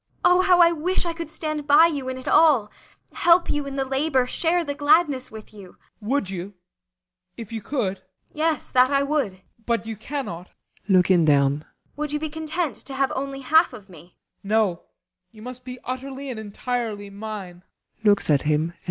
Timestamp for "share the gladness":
4.25-5.29